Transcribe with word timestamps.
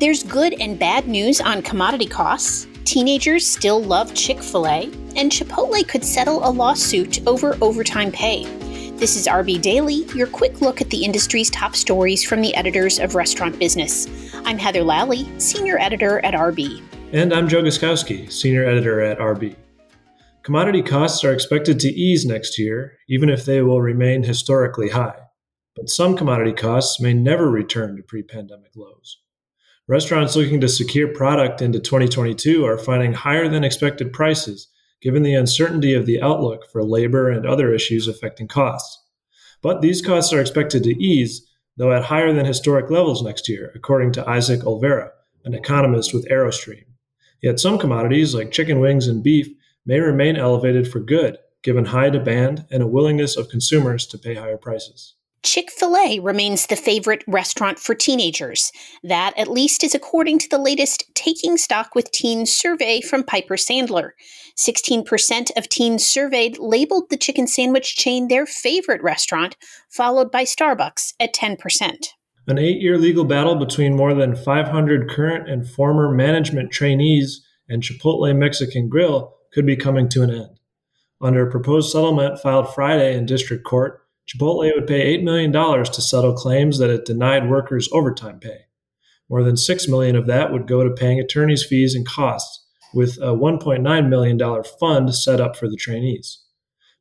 There's 0.00 0.22
good 0.22 0.54
and 0.60 0.78
bad 0.78 1.08
news 1.08 1.40
on 1.40 1.60
commodity 1.60 2.06
costs. 2.06 2.68
Teenagers 2.84 3.44
still 3.44 3.82
love 3.82 4.14
Chick 4.14 4.40
fil 4.40 4.68
A, 4.68 4.82
and 5.16 5.32
Chipotle 5.32 5.88
could 5.88 6.04
settle 6.04 6.46
a 6.46 6.50
lawsuit 6.52 7.26
over 7.26 7.58
overtime 7.60 8.12
pay. 8.12 8.44
This 8.92 9.16
is 9.16 9.26
RB 9.26 9.60
Daily, 9.60 10.04
your 10.14 10.28
quick 10.28 10.60
look 10.60 10.80
at 10.80 10.88
the 10.90 11.04
industry's 11.04 11.50
top 11.50 11.74
stories 11.74 12.22
from 12.22 12.42
the 12.42 12.54
editors 12.54 13.00
of 13.00 13.16
Restaurant 13.16 13.58
Business. 13.58 14.06
I'm 14.44 14.56
Heather 14.56 14.84
Lalley, 14.84 15.26
Senior 15.42 15.80
Editor 15.80 16.24
at 16.24 16.32
RB. 16.32 16.80
And 17.12 17.34
I'm 17.34 17.48
Joe 17.48 17.62
Guszkowski, 17.62 18.30
Senior 18.30 18.64
Editor 18.66 19.00
at 19.00 19.18
RB. 19.18 19.56
Commodity 20.44 20.82
costs 20.82 21.24
are 21.24 21.32
expected 21.32 21.80
to 21.80 21.88
ease 21.88 22.24
next 22.24 22.56
year, 22.56 22.98
even 23.08 23.28
if 23.28 23.44
they 23.44 23.62
will 23.62 23.82
remain 23.82 24.22
historically 24.22 24.90
high. 24.90 25.18
But 25.74 25.88
some 25.88 26.16
commodity 26.16 26.52
costs 26.52 27.00
may 27.00 27.14
never 27.14 27.50
return 27.50 27.96
to 27.96 28.04
pre 28.04 28.22
pandemic 28.22 28.70
lows. 28.76 29.18
Restaurants 29.88 30.36
looking 30.36 30.60
to 30.60 30.68
secure 30.68 31.08
product 31.08 31.62
into 31.62 31.80
2022 31.80 32.62
are 32.62 32.76
finding 32.76 33.14
higher 33.14 33.48
than 33.48 33.64
expected 33.64 34.12
prices 34.12 34.68
given 35.00 35.22
the 35.22 35.32
uncertainty 35.32 35.94
of 35.94 36.04
the 36.04 36.20
outlook 36.20 36.70
for 36.70 36.84
labor 36.84 37.30
and 37.30 37.46
other 37.46 37.72
issues 37.72 38.06
affecting 38.06 38.48
costs. 38.48 39.02
But 39.62 39.80
these 39.80 40.02
costs 40.02 40.30
are 40.30 40.42
expected 40.42 40.82
to 40.82 41.02
ease, 41.02 41.48
though 41.78 41.90
at 41.92 42.04
higher 42.04 42.34
than 42.34 42.44
historic 42.44 42.90
levels 42.90 43.22
next 43.22 43.48
year, 43.48 43.72
according 43.74 44.12
to 44.12 44.28
Isaac 44.28 44.60
Olvera, 44.60 45.10
an 45.46 45.54
economist 45.54 46.12
with 46.12 46.28
Aerostream. 46.28 46.84
Yet 47.42 47.58
some 47.58 47.78
commodities, 47.78 48.34
like 48.34 48.50
chicken 48.50 48.80
wings 48.80 49.06
and 49.06 49.22
beef, 49.22 49.48
may 49.86 50.00
remain 50.00 50.36
elevated 50.36 50.90
for 50.90 51.00
good, 51.00 51.38
given 51.62 51.86
high 51.86 52.10
demand 52.10 52.66
and 52.70 52.82
a 52.82 52.86
willingness 52.86 53.38
of 53.38 53.48
consumers 53.48 54.06
to 54.08 54.18
pay 54.18 54.34
higher 54.34 54.58
prices. 54.58 55.14
Chick 55.42 55.70
fil 55.70 55.96
A 55.96 56.18
remains 56.18 56.66
the 56.66 56.76
favorite 56.76 57.22
restaurant 57.26 57.78
for 57.78 57.94
teenagers. 57.94 58.72
That, 59.04 59.32
at 59.38 59.48
least, 59.48 59.84
is 59.84 59.94
according 59.94 60.40
to 60.40 60.48
the 60.48 60.58
latest 60.58 61.04
Taking 61.14 61.56
Stock 61.56 61.94
with 61.94 62.10
Teens 62.10 62.52
survey 62.52 63.00
from 63.00 63.22
Piper 63.22 63.54
Sandler. 63.54 64.10
16% 64.56 65.56
of 65.56 65.68
teens 65.68 66.04
surveyed 66.04 66.58
labeled 66.58 67.10
the 67.10 67.16
chicken 67.16 67.46
sandwich 67.46 67.96
chain 67.96 68.28
their 68.28 68.46
favorite 68.46 69.02
restaurant, 69.02 69.56
followed 69.88 70.32
by 70.32 70.42
Starbucks 70.42 71.14
at 71.20 71.34
10%. 71.34 72.08
An 72.48 72.58
eight 72.58 72.80
year 72.80 72.98
legal 72.98 73.24
battle 73.24 73.54
between 73.54 73.94
more 73.94 74.14
than 74.14 74.34
500 74.34 75.08
current 75.08 75.48
and 75.48 75.68
former 75.68 76.12
management 76.12 76.72
trainees 76.72 77.44
and 77.68 77.82
Chipotle 77.82 78.34
Mexican 78.36 78.88
Grill 78.88 79.34
could 79.52 79.66
be 79.66 79.76
coming 79.76 80.08
to 80.08 80.22
an 80.22 80.30
end. 80.30 80.58
Under 81.20 81.46
a 81.46 81.50
proposed 81.50 81.92
settlement 81.92 82.40
filed 82.40 82.72
Friday 82.74 83.16
in 83.16 83.26
district 83.26 83.64
court, 83.64 84.02
Chipotle 84.28 84.74
would 84.74 84.86
pay 84.86 85.18
$8 85.18 85.22
million 85.22 85.52
to 85.52 86.02
settle 86.02 86.34
claims 86.34 86.78
that 86.78 86.90
it 86.90 87.06
denied 87.06 87.48
workers 87.48 87.88
overtime 87.92 88.38
pay. 88.40 88.66
More 89.30 89.42
than 89.42 89.56
6 89.56 89.88
million 89.88 90.16
of 90.16 90.26
that 90.26 90.52
would 90.52 90.66
go 90.66 90.84
to 90.84 90.90
paying 90.90 91.18
attorneys' 91.18 91.64
fees 91.64 91.94
and 91.94 92.06
costs, 92.06 92.66
with 92.92 93.16
a 93.18 93.34
$1.9 93.34 94.08
million 94.08 94.64
fund 94.78 95.14
set 95.14 95.40
up 95.40 95.56
for 95.56 95.68
the 95.68 95.76
trainees. 95.76 96.44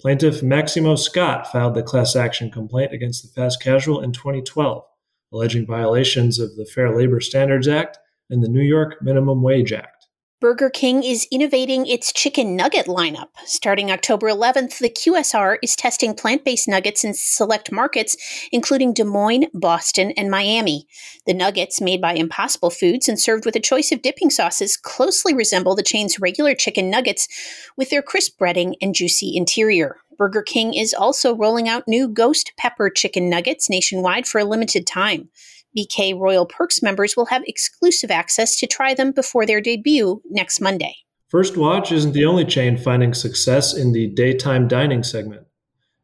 Plaintiff 0.00 0.42
Maximo 0.42 0.96
Scott 0.96 1.46
filed 1.52 1.74
the 1.74 1.82
class 1.82 2.16
action 2.16 2.50
complaint 2.50 2.92
against 2.92 3.22
the 3.22 3.28
fast 3.28 3.62
casual 3.62 4.00
in 4.00 4.12
2012, 4.12 4.82
alleging 5.30 5.66
violations 5.66 6.38
of 6.38 6.56
the 6.56 6.64
Fair 6.64 6.96
Labor 6.96 7.20
Standards 7.20 7.68
Act 7.68 7.98
and 8.30 8.42
the 8.42 8.48
New 8.48 8.62
York 8.62 8.96
Minimum 9.02 9.42
Wage 9.42 9.74
Act. 9.74 9.99
Burger 10.40 10.70
King 10.70 11.02
is 11.02 11.28
innovating 11.30 11.86
its 11.86 12.14
chicken 12.14 12.56
nugget 12.56 12.86
lineup. 12.86 13.28
Starting 13.44 13.90
October 13.90 14.26
11th, 14.26 14.78
the 14.78 14.88
QSR 14.88 15.58
is 15.62 15.76
testing 15.76 16.14
plant 16.14 16.46
based 16.46 16.66
nuggets 16.66 17.04
in 17.04 17.12
select 17.12 17.70
markets, 17.70 18.16
including 18.50 18.94
Des 18.94 19.04
Moines, 19.04 19.48
Boston, 19.52 20.12
and 20.16 20.30
Miami. 20.30 20.86
The 21.26 21.34
nuggets, 21.34 21.82
made 21.82 22.00
by 22.00 22.14
Impossible 22.14 22.70
Foods 22.70 23.06
and 23.06 23.20
served 23.20 23.44
with 23.44 23.54
a 23.54 23.60
choice 23.60 23.92
of 23.92 24.00
dipping 24.00 24.30
sauces, 24.30 24.78
closely 24.78 25.34
resemble 25.34 25.74
the 25.74 25.82
chain's 25.82 26.18
regular 26.18 26.54
chicken 26.54 26.88
nuggets 26.88 27.28
with 27.76 27.90
their 27.90 28.00
crisp 28.00 28.40
breading 28.40 28.76
and 28.80 28.94
juicy 28.94 29.36
interior. 29.36 29.98
Burger 30.16 30.42
King 30.42 30.72
is 30.72 30.94
also 30.94 31.36
rolling 31.36 31.68
out 31.68 31.86
new 31.86 32.08
ghost 32.08 32.52
pepper 32.56 32.88
chicken 32.88 33.28
nuggets 33.28 33.68
nationwide 33.68 34.26
for 34.26 34.38
a 34.38 34.44
limited 34.44 34.86
time. 34.86 35.28
BK 35.76 36.18
Royal 36.18 36.46
Perks 36.46 36.82
members 36.82 37.16
will 37.16 37.26
have 37.26 37.42
exclusive 37.46 38.10
access 38.10 38.58
to 38.58 38.66
try 38.66 38.92
them 38.94 39.12
before 39.12 39.46
their 39.46 39.60
debut 39.60 40.20
next 40.28 40.60
Monday. 40.60 40.96
First 41.28 41.56
Watch 41.56 41.92
isn't 41.92 42.12
the 42.12 42.24
only 42.24 42.44
chain 42.44 42.76
finding 42.76 43.14
success 43.14 43.72
in 43.72 43.92
the 43.92 44.08
daytime 44.08 44.66
dining 44.66 45.04
segment. 45.04 45.46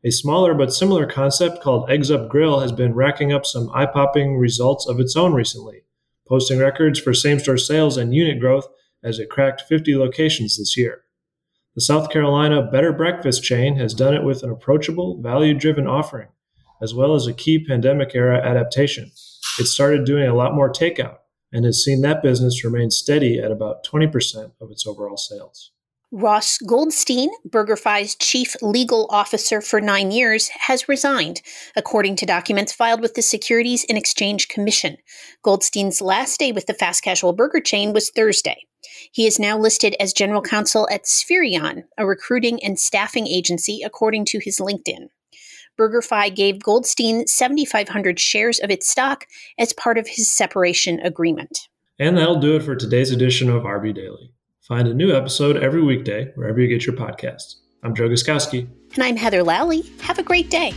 A 0.04 0.10
smaller 0.12 0.54
but 0.54 0.72
similar 0.72 1.04
concept 1.04 1.60
called 1.60 1.90
Eggs 1.90 2.12
Up 2.12 2.28
Grill 2.28 2.60
has 2.60 2.70
been 2.70 2.94
racking 2.94 3.32
up 3.32 3.44
some 3.44 3.68
eye 3.74 3.86
popping 3.86 4.36
results 4.36 4.86
of 4.86 5.00
its 5.00 5.16
own 5.16 5.32
recently, 5.32 5.82
posting 6.28 6.60
records 6.60 7.00
for 7.00 7.12
same 7.12 7.40
store 7.40 7.58
sales 7.58 7.96
and 7.96 8.14
unit 8.14 8.38
growth 8.38 8.68
as 9.02 9.18
it 9.18 9.30
cracked 9.30 9.62
50 9.62 9.96
locations 9.96 10.58
this 10.58 10.76
year. 10.76 11.02
The 11.74 11.80
South 11.80 12.08
Carolina 12.08 12.62
Better 12.62 12.92
Breakfast 12.92 13.42
chain 13.42 13.76
has 13.76 13.94
done 13.94 14.14
it 14.14 14.22
with 14.22 14.44
an 14.44 14.50
approachable, 14.50 15.20
value 15.20 15.54
driven 15.54 15.88
offering, 15.88 16.28
as 16.80 16.94
well 16.94 17.16
as 17.16 17.26
a 17.26 17.34
key 17.34 17.58
pandemic 17.58 18.14
era 18.14 18.40
adaptation 18.40 19.10
it 19.58 19.66
started 19.66 20.04
doing 20.04 20.28
a 20.28 20.34
lot 20.34 20.54
more 20.54 20.72
takeout 20.72 21.18
and 21.52 21.64
has 21.64 21.82
seen 21.82 22.02
that 22.02 22.22
business 22.22 22.64
remain 22.64 22.90
steady 22.90 23.38
at 23.38 23.50
about 23.50 23.84
20% 23.84 24.52
of 24.60 24.70
its 24.70 24.86
overall 24.86 25.16
sales. 25.16 25.72
Ross 26.12 26.58
Goldstein, 26.58 27.30
BurgerFi's 27.48 28.14
chief 28.14 28.54
legal 28.62 29.08
officer 29.10 29.60
for 29.60 29.80
nine 29.80 30.12
years, 30.12 30.48
has 30.48 30.88
resigned, 30.88 31.42
according 31.74 32.14
to 32.16 32.26
documents 32.26 32.72
filed 32.72 33.00
with 33.00 33.14
the 33.14 33.22
Securities 33.22 33.84
and 33.88 33.98
Exchange 33.98 34.46
Commission. 34.46 34.98
Goldstein's 35.42 36.00
last 36.00 36.38
day 36.38 36.52
with 36.52 36.66
the 36.66 36.74
fast 36.74 37.02
casual 37.02 37.32
burger 37.32 37.60
chain 37.60 37.92
was 37.92 38.10
Thursday. 38.10 38.66
He 39.10 39.26
is 39.26 39.40
now 39.40 39.58
listed 39.58 39.96
as 39.98 40.12
general 40.12 40.42
counsel 40.42 40.88
at 40.92 41.06
Spherion, 41.06 41.84
a 41.98 42.06
recruiting 42.06 42.62
and 42.62 42.78
staffing 42.78 43.26
agency, 43.26 43.82
according 43.84 44.26
to 44.26 44.38
his 44.38 44.58
LinkedIn. 44.58 45.08
BurgerFi 45.78 46.34
gave 46.34 46.62
Goldstein 46.62 47.26
7,500 47.26 48.18
shares 48.18 48.58
of 48.60 48.70
its 48.70 48.88
stock 48.88 49.26
as 49.58 49.72
part 49.72 49.98
of 49.98 50.08
his 50.08 50.32
separation 50.32 51.00
agreement. 51.00 51.68
And 51.98 52.16
that'll 52.16 52.40
do 52.40 52.56
it 52.56 52.62
for 52.62 52.76
today's 52.76 53.10
edition 53.10 53.48
of 53.50 53.62
RB 53.62 53.94
Daily. 53.94 54.32
Find 54.62 54.88
a 54.88 54.94
new 54.94 55.14
episode 55.14 55.56
every 55.56 55.82
weekday 55.82 56.32
wherever 56.34 56.60
you 56.60 56.68
get 56.68 56.86
your 56.86 56.96
podcasts. 56.96 57.56
I'm 57.82 57.94
Joe 57.94 58.08
Guszkowski. 58.08 58.68
And 58.94 59.04
I'm 59.04 59.16
Heather 59.16 59.42
Lalley. 59.42 59.84
Have 60.00 60.18
a 60.18 60.22
great 60.22 60.50
day. 60.50 60.72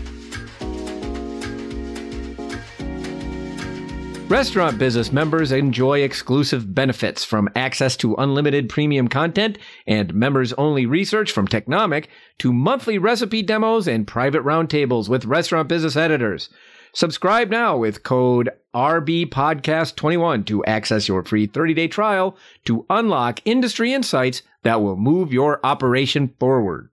Restaurant 4.29 4.77
business 4.77 5.11
members 5.11 5.51
enjoy 5.51 6.01
exclusive 6.01 6.75
benefits 6.75 7.25
from 7.25 7.49
access 7.55 7.97
to 7.97 8.13
unlimited 8.13 8.69
premium 8.69 9.07
content 9.07 9.57
and 9.87 10.13
members 10.13 10.53
only 10.53 10.85
research 10.85 11.31
from 11.31 11.47
Technomic 11.47 12.05
to 12.37 12.53
monthly 12.53 12.99
recipe 12.99 13.41
demos 13.41 13.87
and 13.87 14.05
private 14.05 14.43
roundtables 14.43 15.09
with 15.09 15.25
restaurant 15.25 15.67
business 15.67 15.95
editors. 15.95 16.49
Subscribe 16.93 17.49
now 17.49 17.75
with 17.75 18.03
code 18.03 18.51
RBPodcast21 18.75 20.45
to 20.45 20.63
access 20.65 21.07
your 21.07 21.23
free 21.23 21.47
30 21.47 21.73
day 21.73 21.87
trial 21.87 22.37
to 22.65 22.85
unlock 22.87 23.39
industry 23.45 23.93
insights 23.93 24.43
that 24.61 24.79
will 24.79 24.95
move 24.95 25.33
your 25.33 25.59
operation 25.65 26.35
forward. 26.39 26.91